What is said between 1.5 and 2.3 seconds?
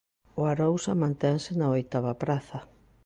na oitava